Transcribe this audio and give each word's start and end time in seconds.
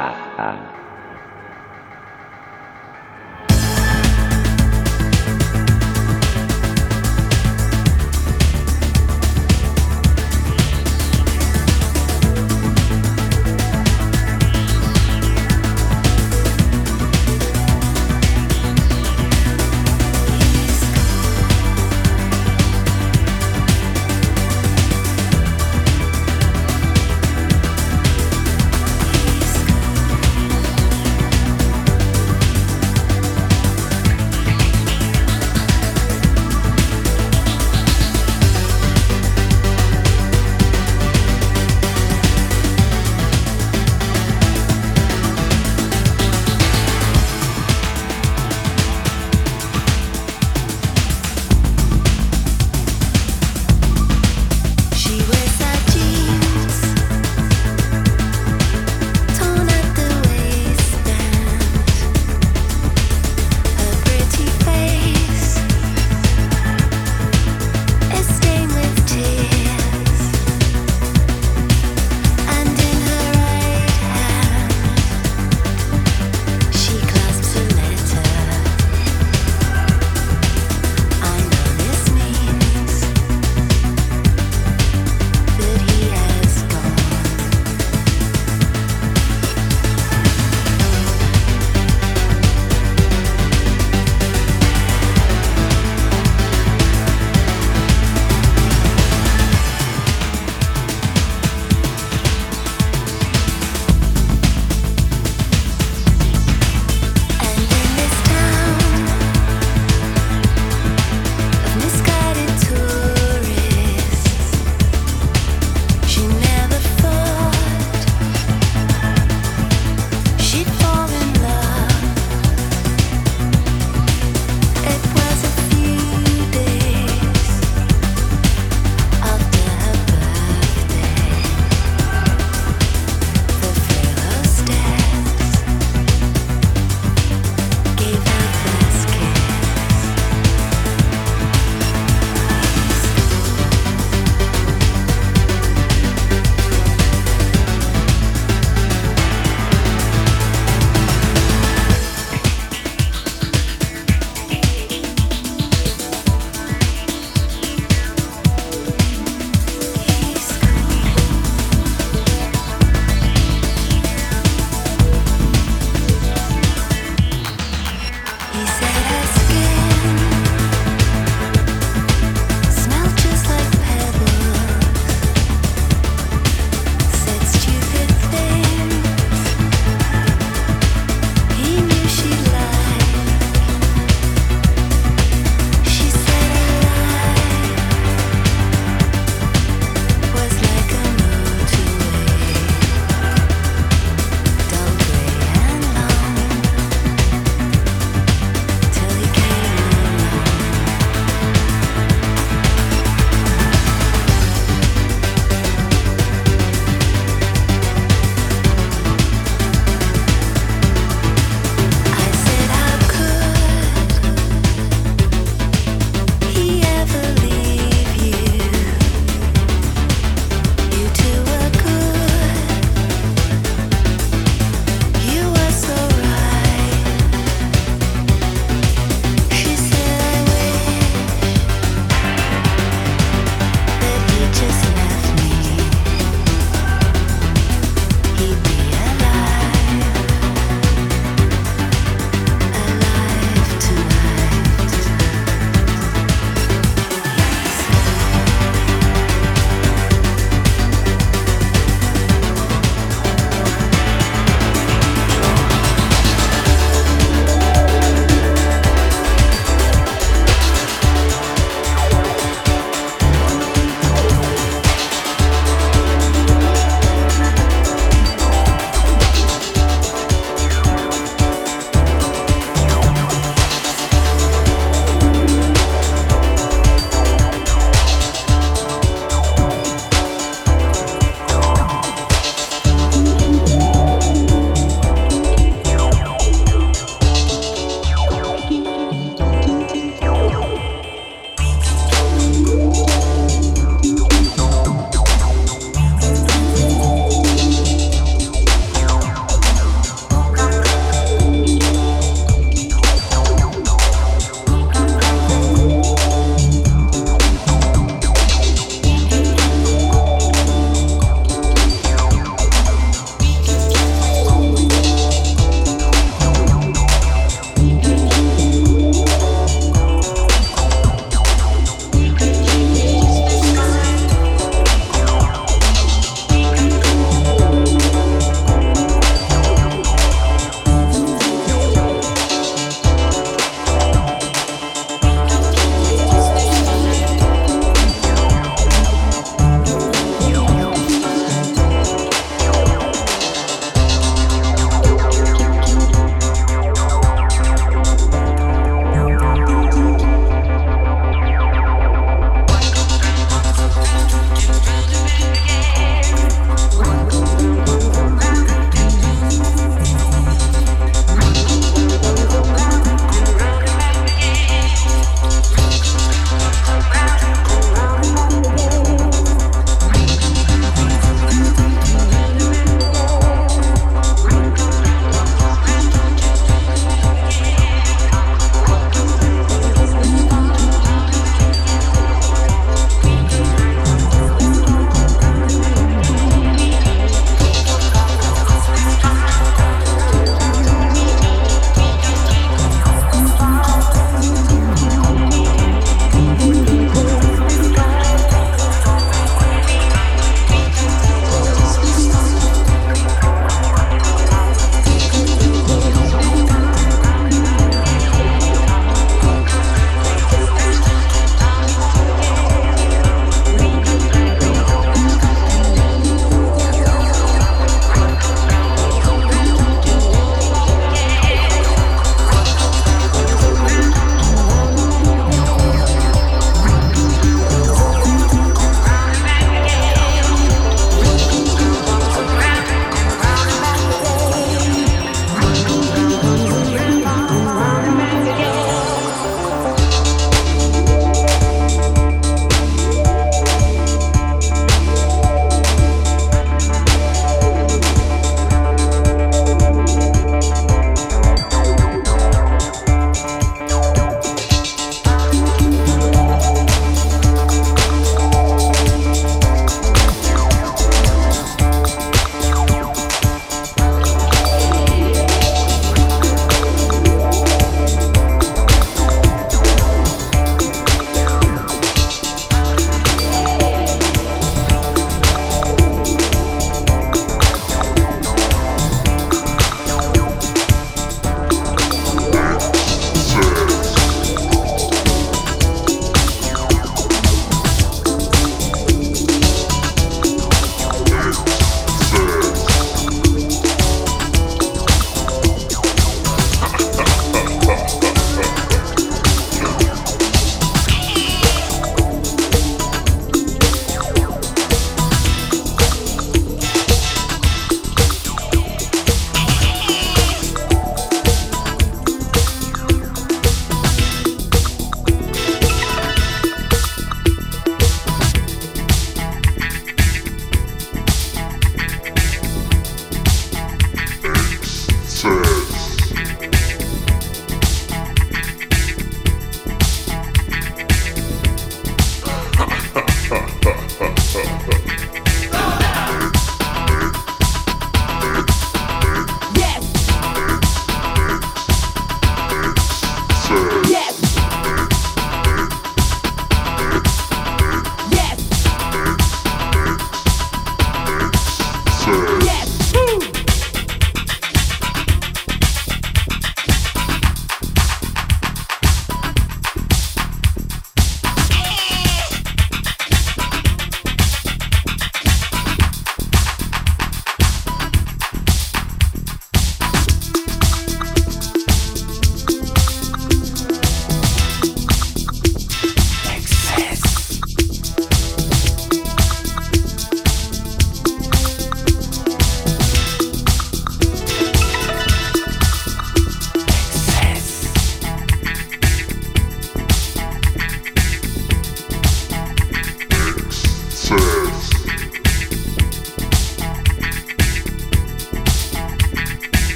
ah, 0.00 0.16
ah. 0.38 0.79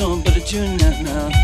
Kill 0.00 0.16
them. 0.78 1.39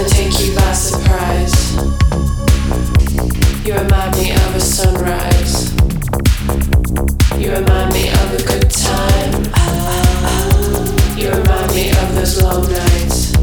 gonna 0.00 0.14
take 0.14 0.40
you 0.40 0.54
by 0.54 0.72
surprise. 0.72 1.76
You 3.66 3.74
remind 3.74 4.16
me 4.16 4.32
of 4.32 4.56
a 4.56 4.60
sunrise. 4.60 5.74
You 7.38 7.52
remind 7.52 7.92
me 7.92 8.08
of 8.08 8.32
a 8.32 8.42
good 8.46 8.70
time. 8.70 9.44
You 11.18 11.30
remind 11.30 11.74
me 11.74 11.90
of 11.90 12.14
those 12.14 12.42
long 12.42 12.62
nights. 12.72 13.34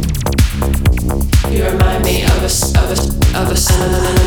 You 1.52 1.66
remind 1.66 2.04
me 2.04 2.24
of 2.24 2.42
a 2.42 2.50
of 2.80 2.92
a 2.92 3.40
of 3.40 3.52
a 3.52 3.56
summer. 3.56 4.18